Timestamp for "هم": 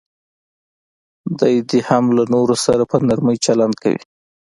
1.89-2.05